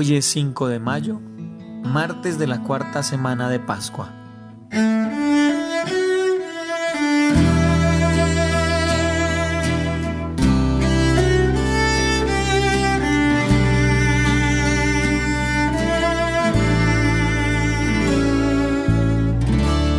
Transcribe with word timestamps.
Hoy 0.00 0.16
es 0.16 0.24
5 0.24 0.68
de 0.68 0.78
mayo, 0.78 1.20
martes 1.84 2.38
de 2.38 2.46
la 2.46 2.62
cuarta 2.62 3.02
semana 3.02 3.50
de 3.50 3.60
Pascua. 3.60 4.08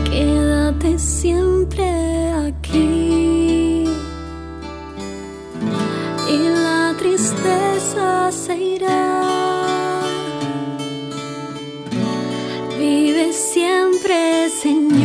Quédate 0.10 0.98
siempre 0.98 2.32
aquí 2.48 3.86
y 6.28 6.50
la 6.56 6.96
tristeza 6.98 8.32
se 8.32 8.56
irá. 8.58 9.01
Siempre, 14.72 15.01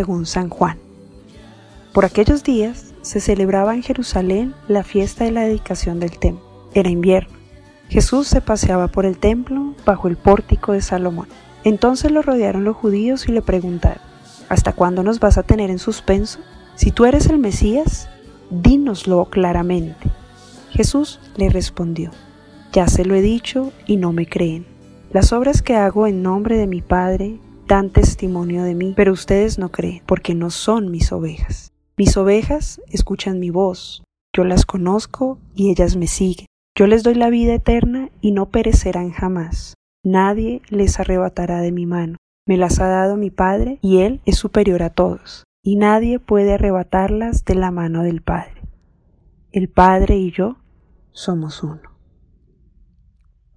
según 0.00 0.24
San 0.24 0.48
Juan. 0.48 0.78
Por 1.92 2.06
aquellos 2.06 2.42
días 2.42 2.94
se 3.02 3.20
celebraba 3.20 3.74
en 3.74 3.82
Jerusalén 3.82 4.54
la 4.66 4.82
fiesta 4.82 5.24
de 5.24 5.30
la 5.30 5.42
dedicación 5.42 6.00
del 6.00 6.18
templo. 6.18 6.42
Era 6.72 6.88
invierno. 6.88 7.36
Jesús 7.90 8.26
se 8.26 8.40
paseaba 8.40 8.88
por 8.88 9.04
el 9.04 9.18
templo 9.18 9.74
bajo 9.84 10.08
el 10.08 10.16
pórtico 10.16 10.72
de 10.72 10.80
Salomón. 10.80 11.28
Entonces 11.64 12.12
lo 12.12 12.22
rodearon 12.22 12.64
los 12.64 12.76
judíos 12.76 13.28
y 13.28 13.32
le 13.32 13.42
preguntaron, 13.42 14.00
¿Hasta 14.48 14.72
cuándo 14.72 15.02
nos 15.02 15.20
vas 15.20 15.36
a 15.36 15.42
tener 15.42 15.68
en 15.68 15.78
suspenso? 15.78 16.38
Si 16.76 16.92
tú 16.92 17.04
eres 17.04 17.26
el 17.26 17.38
Mesías, 17.38 18.08
dínoslo 18.48 19.26
claramente. 19.26 20.08
Jesús 20.70 21.20
le 21.36 21.50
respondió, 21.50 22.10
Ya 22.72 22.88
se 22.88 23.04
lo 23.04 23.14
he 23.14 23.20
dicho 23.20 23.70
y 23.84 23.98
no 23.98 24.14
me 24.14 24.26
creen. 24.26 24.64
Las 25.12 25.34
obras 25.34 25.60
que 25.60 25.76
hago 25.76 26.06
en 26.06 26.22
nombre 26.22 26.56
de 26.56 26.66
mi 26.66 26.80
Padre 26.80 27.38
dan 27.70 27.90
testimonio 27.90 28.64
de 28.64 28.74
mí, 28.74 28.94
pero 28.96 29.12
ustedes 29.12 29.56
no 29.56 29.70
creen, 29.70 30.02
porque 30.04 30.34
no 30.34 30.50
son 30.50 30.90
mis 30.90 31.12
ovejas. 31.12 31.72
Mis 31.96 32.16
ovejas 32.16 32.80
escuchan 32.88 33.38
mi 33.38 33.50
voz, 33.50 34.02
yo 34.34 34.42
las 34.42 34.66
conozco 34.66 35.38
y 35.54 35.70
ellas 35.70 35.94
me 35.94 36.08
siguen. 36.08 36.46
Yo 36.76 36.88
les 36.88 37.04
doy 37.04 37.14
la 37.14 37.30
vida 37.30 37.54
eterna 37.54 38.10
y 38.20 38.32
no 38.32 38.46
perecerán 38.46 39.12
jamás. 39.12 39.74
Nadie 40.04 40.62
les 40.68 40.98
arrebatará 40.98 41.60
de 41.60 41.70
mi 41.70 41.86
mano. 41.86 42.16
Me 42.44 42.56
las 42.56 42.80
ha 42.80 42.88
dado 42.88 43.16
mi 43.16 43.30
Padre 43.30 43.78
y 43.82 43.98
Él 43.98 44.20
es 44.24 44.36
superior 44.36 44.82
a 44.82 44.90
todos, 44.90 45.44
y 45.62 45.76
nadie 45.76 46.18
puede 46.18 46.54
arrebatarlas 46.54 47.44
de 47.44 47.54
la 47.54 47.70
mano 47.70 48.02
del 48.02 48.20
Padre. 48.20 48.62
El 49.52 49.68
Padre 49.68 50.16
y 50.16 50.32
yo 50.32 50.56
somos 51.12 51.62
uno. 51.62 51.82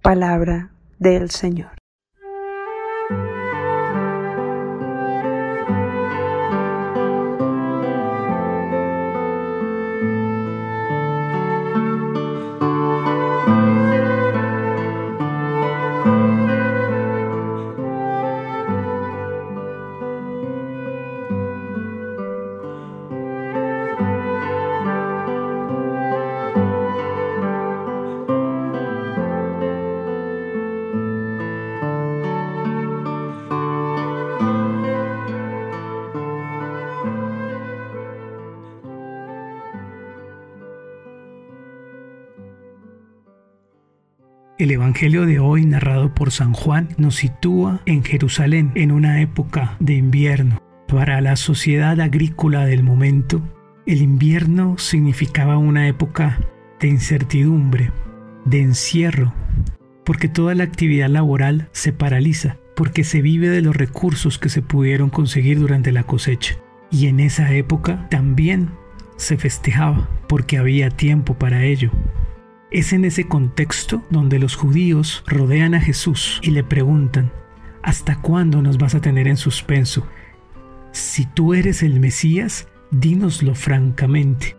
Palabra 0.02 0.72
del 1.00 1.30
Señor. 1.30 1.83
Evangelio 44.74 45.24
de 45.24 45.38
hoy, 45.38 45.64
narrado 45.66 46.14
por 46.14 46.32
San 46.32 46.52
Juan, 46.52 46.88
nos 46.98 47.14
sitúa 47.14 47.80
en 47.86 48.02
Jerusalén 48.02 48.72
en 48.74 48.90
una 48.90 49.20
época 49.20 49.76
de 49.78 49.94
invierno. 49.94 50.60
Para 50.88 51.20
la 51.20 51.36
sociedad 51.36 52.00
agrícola 52.00 52.66
del 52.66 52.82
momento, 52.82 53.40
el 53.86 54.02
invierno 54.02 54.76
significaba 54.76 55.58
una 55.58 55.86
época 55.86 56.40
de 56.80 56.88
incertidumbre, 56.88 57.92
de 58.44 58.62
encierro, 58.62 59.32
porque 60.04 60.28
toda 60.28 60.56
la 60.56 60.64
actividad 60.64 61.08
laboral 61.08 61.68
se 61.70 61.92
paraliza, 61.92 62.56
porque 62.74 63.04
se 63.04 63.22
vive 63.22 63.50
de 63.50 63.62
los 63.62 63.76
recursos 63.76 64.38
que 64.38 64.48
se 64.48 64.60
pudieron 64.60 65.08
conseguir 65.08 65.60
durante 65.60 65.92
la 65.92 66.02
cosecha. 66.02 66.56
Y 66.90 67.06
en 67.06 67.20
esa 67.20 67.54
época 67.54 68.08
también 68.10 68.70
se 69.16 69.36
festejaba, 69.36 70.08
porque 70.28 70.58
había 70.58 70.90
tiempo 70.90 71.34
para 71.34 71.62
ello. 71.64 71.92
Es 72.74 72.92
en 72.92 73.04
ese 73.04 73.28
contexto 73.28 74.02
donde 74.10 74.40
los 74.40 74.56
judíos 74.56 75.22
rodean 75.28 75.74
a 75.74 75.80
Jesús 75.80 76.40
y 76.42 76.50
le 76.50 76.64
preguntan, 76.64 77.30
¿hasta 77.84 78.20
cuándo 78.20 78.62
nos 78.62 78.78
vas 78.78 78.96
a 78.96 79.00
tener 79.00 79.28
en 79.28 79.36
suspenso? 79.36 80.08
Si 80.90 81.24
tú 81.24 81.54
eres 81.54 81.84
el 81.84 82.00
Mesías, 82.00 82.66
dínoslo 82.90 83.54
francamente. 83.54 84.56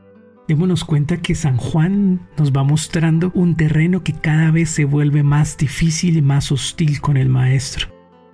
Démonos 0.47 0.85
cuenta 0.85 1.17
que 1.17 1.35
San 1.35 1.57
Juan 1.57 2.29
nos 2.37 2.53
va 2.53 2.63
mostrando 2.63 3.33
un 3.35 3.57
terreno 3.57 4.01
que 4.01 4.13
cada 4.13 4.49
vez 4.49 4.69
se 4.69 4.85
vuelve 4.85 5.21
más 5.21 5.57
difícil 5.57 6.15
y 6.15 6.21
más 6.21 6.53
hostil 6.53 7.01
con 7.01 7.17
el 7.17 7.27
Maestro. 7.27 7.89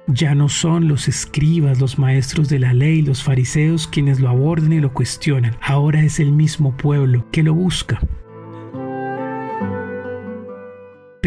Ya 0.06 0.36
no 0.36 0.48
son 0.48 0.90
los 0.90 1.08
escribas, 1.08 1.82
los 1.82 1.98
maestros 1.98 2.50
de 2.50 2.60
la 2.60 2.76
ley, 2.76 3.02
los 3.02 3.24
fariseos 3.24 3.88
quienes 3.88 4.20
lo 4.20 4.30
abordan 4.30 4.74
y 4.74 4.80
lo 4.80 4.94
cuestionan. 4.94 5.56
Ahora 5.60 6.04
es 6.04 6.20
el 6.20 6.32
mismo 6.32 6.78
pueblo 6.78 7.26
que 7.32 7.42
lo 7.42 7.56
busca. 7.56 8.00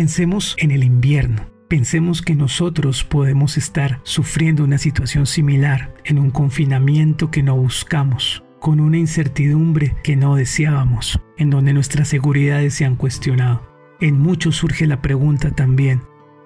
Pensemos 0.05 0.55
en 0.59 0.71
el 0.71 0.85
invierno. 0.85 1.47
Pensemos 1.67 2.21
que 2.21 2.35
nosotros 2.35 3.05
podemos 3.05 3.57
estar 3.57 4.01
sufriendo 4.03 4.63
una 4.63 4.77
situación 4.77 5.25
similar 5.25 5.95
en 6.05 6.19
un 6.19 6.31
confinamiento 6.31 7.31
que 7.31 7.43
no 7.43 7.57
buscamos, 7.57 8.45
con 8.61 8.81
una 8.81 8.99
incertidumbre 8.99 9.97
que 10.05 10.15
no 10.15 10.37
deseábamos, 10.37 11.19
en 11.39 11.49
donde 11.49 11.73
nuestras 11.73 12.09
seguridades 12.09 12.75
se 12.75 12.85
han 12.85 12.97
cuestionado. 12.97 13.67
En 13.99 14.19
muchos 14.19 14.57
surge 14.57 14.87
la 14.87 15.01
pregunta 15.01 15.53
también, 15.53 16.03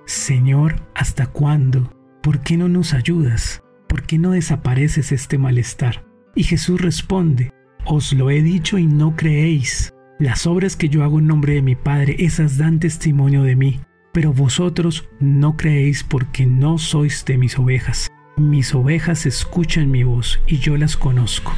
Señor, 0.07 0.81
¿hasta 0.95 1.27
cuándo? 1.27 1.93
¿Por 2.23 2.43
qué 2.43 2.57
no 2.57 2.69
nos 2.69 2.95
ayudas? 2.95 3.65
¿Por 3.89 4.05
qué 4.05 4.19
no 4.19 4.31
desapareces 4.31 5.11
este 5.11 5.37
malestar? 5.37 6.07
Y 6.37 6.45
Jesús 6.45 6.81
responde, 6.81 7.51
Os 7.85 8.13
lo 8.13 8.31
he 8.31 8.41
dicho 8.41 8.79
y 8.79 8.87
no 8.87 9.17
creéis. 9.17 9.93
Las 10.19 10.49
obras 10.49 10.75
que 10.75 10.89
yo 10.89 11.05
hago 11.05 11.21
en 11.21 11.29
nombre 11.29 11.55
de 11.55 11.63
mi 11.63 11.77
Padre, 11.77 12.17
esas 12.19 12.59
dan 12.59 12.81
testimonio 12.81 13.45
de 13.45 13.55
mí, 13.55 13.81
pero 14.13 14.33
vosotros 14.33 15.09
no 15.21 15.57
creéis 15.57 16.03
porque 16.03 16.45
no 16.45 16.79
sois 16.79 17.25
de 17.25 17.39
mis 17.39 17.57
ovejas. 17.57 18.09
Mis 18.37 18.75
ovejas 18.75 19.27
escuchan 19.27 19.93
mi 19.93 20.03
voz 20.03 20.41
y 20.49 20.59
yo 20.59 20.77
las 20.77 20.97
conozco, 20.97 21.53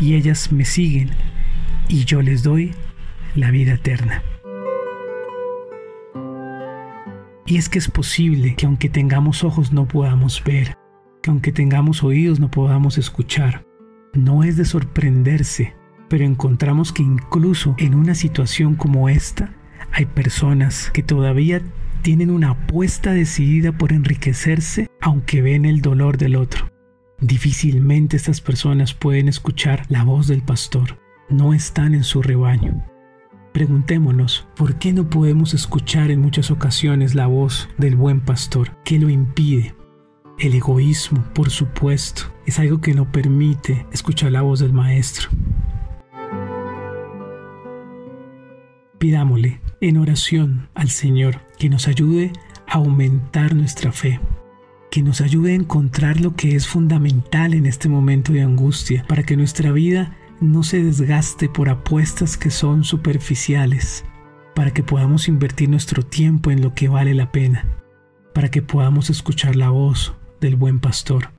y 0.00 0.14
ellas 0.14 0.50
me 0.50 0.64
siguen, 0.64 1.10
y 1.88 2.06
yo 2.06 2.22
les 2.22 2.42
doy 2.42 2.74
la 3.34 3.50
vida 3.50 3.74
eterna. 3.74 4.22
Y 7.44 7.58
es 7.58 7.68
que 7.68 7.78
es 7.78 7.90
posible 7.90 8.54
que 8.54 8.64
aunque 8.64 8.88
tengamos 8.88 9.44
ojos 9.44 9.72
no 9.72 9.86
podamos 9.86 10.42
ver, 10.42 10.74
que 11.22 11.28
aunque 11.28 11.52
tengamos 11.52 12.02
oídos 12.02 12.40
no 12.40 12.50
podamos 12.50 12.96
escuchar. 12.96 13.66
No 14.14 14.42
es 14.42 14.56
de 14.56 14.64
sorprenderse, 14.64 15.74
pero 16.08 16.24
encontramos 16.24 16.92
que 16.92 17.02
incluso 17.02 17.74
en 17.78 17.94
una 17.94 18.14
situación 18.14 18.74
como 18.74 19.08
esta 19.08 19.52
hay 19.92 20.06
personas 20.06 20.90
que 20.92 21.02
todavía 21.02 21.62
tienen 22.02 22.30
una 22.30 22.50
apuesta 22.50 23.12
decidida 23.12 23.72
por 23.72 23.92
enriquecerse 23.92 24.88
aunque 25.00 25.42
ven 25.42 25.64
el 25.64 25.80
dolor 25.80 26.18
del 26.18 26.36
otro. 26.36 26.70
Difícilmente 27.20 28.16
estas 28.16 28.40
personas 28.40 28.92
pueden 28.92 29.28
escuchar 29.28 29.86
la 29.88 30.04
voz 30.04 30.26
del 30.26 30.42
pastor, 30.42 30.98
no 31.30 31.54
están 31.54 31.94
en 31.94 32.04
su 32.04 32.22
rebaño. 32.22 32.84
Preguntémonos, 33.52 34.46
¿por 34.54 34.78
qué 34.78 34.92
no 34.92 35.08
podemos 35.08 35.54
escuchar 35.54 36.10
en 36.10 36.20
muchas 36.20 36.50
ocasiones 36.50 37.14
la 37.14 37.26
voz 37.26 37.70
del 37.78 37.96
buen 37.96 38.20
pastor? 38.20 38.76
¿Qué 38.84 38.98
lo 38.98 39.08
impide? 39.08 39.74
El 40.38 40.54
egoísmo, 40.54 41.24
por 41.32 41.48
supuesto, 41.48 42.24
es 42.44 42.58
algo 42.58 42.82
que 42.82 42.92
no 42.92 43.10
permite 43.10 43.86
escuchar 43.92 44.32
la 44.32 44.42
voz 44.42 44.60
del 44.60 44.74
maestro. 44.74 45.30
Pidámosle 48.98 49.60
en 49.80 49.98
oración 49.98 50.68
al 50.74 50.88
Señor 50.88 51.42
que 51.58 51.68
nos 51.68 51.86
ayude 51.86 52.32
a 52.66 52.74
aumentar 52.76 53.54
nuestra 53.54 53.92
fe, 53.92 54.20
que 54.90 55.02
nos 55.02 55.20
ayude 55.20 55.52
a 55.52 55.56
encontrar 55.56 56.20
lo 56.20 56.34
que 56.34 56.56
es 56.56 56.66
fundamental 56.66 57.52
en 57.52 57.66
este 57.66 57.88
momento 57.88 58.32
de 58.32 58.42
angustia, 58.42 59.04
para 59.06 59.22
que 59.22 59.36
nuestra 59.36 59.70
vida 59.72 60.16
no 60.40 60.62
se 60.62 60.82
desgaste 60.82 61.48
por 61.48 61.68
apuestas 61.68 62.36
que 62.36 62.50
son 62.50 62.84
superficiales, 62.84 64.04
para 64.54 64.72
que 64.72 64.82
podamos 64.82 65.28
invertir 65.28 65.68
nuestro 65.68 66.02
tiempo 66.02 66.50
en 66.50 66.62
lo 66.62 66.74
que 66.74 66.88
vale 66.88 67.14
la 67.14 67.32
pena, 67.32 67.66
para 68.34 68.50
que 68.50 68.62
podamos 68.62 69.10
escuchar 69.10 69.56
la 69.56 69.70
voz 69.70 70.14
del 70.40 70.56
buen 70.56 70.80
pastor. 70.80 71.30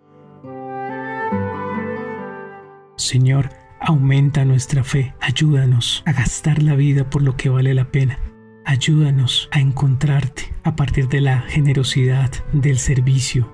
Señor, 2.98 3.50
aumenta 3.80 4.46
nuestra 4.46 4.84
fe, 4.84 5.14
ayúdanos 5.22 6.04
a 6.06 6.14
gastar 6.14 6.64
la 6.64 6.76
vida 6.76 7.10
por 7.10 7.22
lo 7.22 7.36
que 7.36 7.50
vale 7.50 7.74
la 7.74 7.92
pena. 7.92 8.20
Ayúdanos 8.66 9.48
a 9.52 9.60
encontrarte 9.60 10.54
a 10.64 10.76
partir 10.76 11.08
de 11.08 11.22
la 11.22 11.42
generosidad 11.42 12.32
del 12.52 12.78
servicio. 12.80 13.50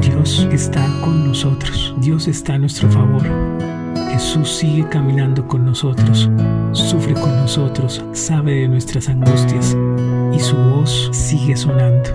Dios 0.00 0.46
está 0.52 0.84
con 1.02 1.26
nosotros, 1.26 1.94
Dios 1.98 2.28
está 2.28 2.54
a 2.54 2.58
nuestro 2.58 2.90
favor. 2.90 3.22
Jesús 4.10 4.50
sigue 4.50 4.88
caminando 4.88 5.46
con 5.46 5.64
nosotros, 5.64 6.30
sufre 6.72 7.14
con 7.14 7.36
nosotros, 7.36 8.04
sabe 8.12 8.54
de 8.54 8.68
nuestras 8.68 9.08
angustias 9.08 9.76
y 10.32 10.38
su 10.38 10.56
voz 10.56 11.10
sigue 11.12 11.56
sonando. 11.56 12.10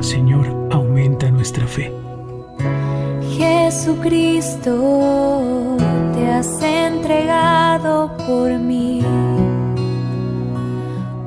Señor, 0.00 0.68
aumenta 0.70 1.30
nuestra 1.30 1.66
fe. 1.66 1.92
Jesucristo, 3.74 4.76
te 6.14 6.30
has 6.30 6.62
entregado 6.62 8.16
por 8.24 8.52
mí, 8.52 9.02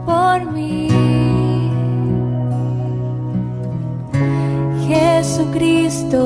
por 0.05 0.49
mí. 0.53 0.87
Jesucristo, 4.87 6.19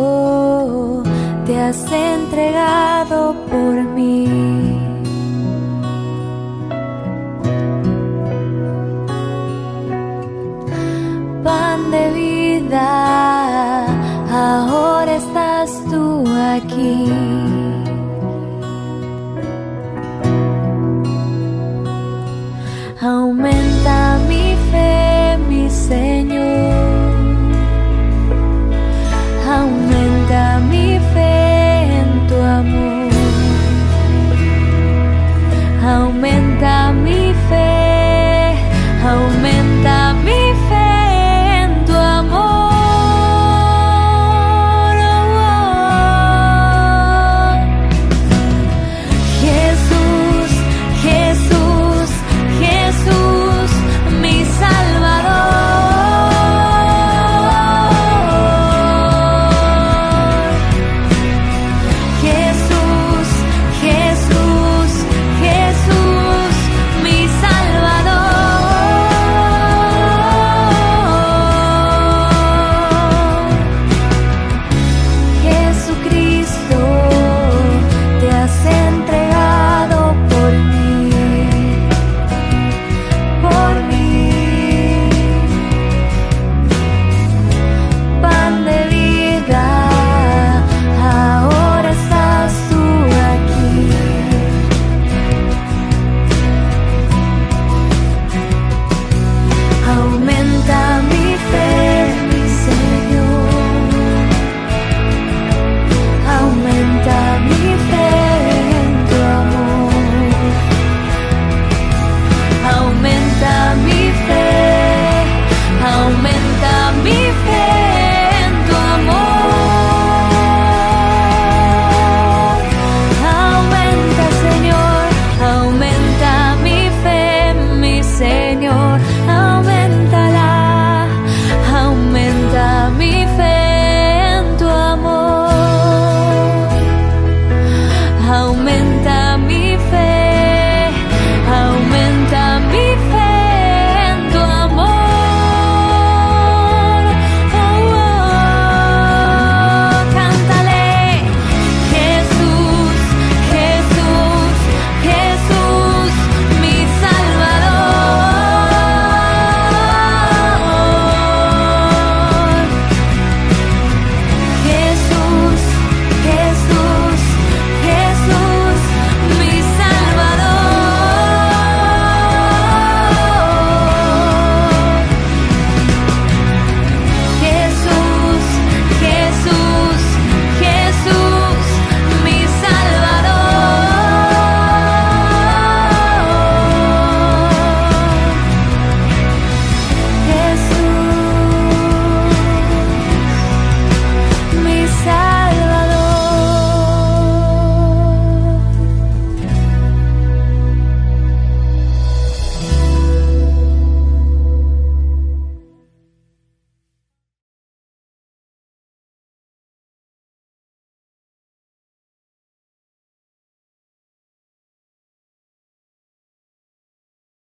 te 1.47 1.59
has 1.59 1.91
entregado 1.91 3.33
por 3.49 3.83
mí 3.95 4.00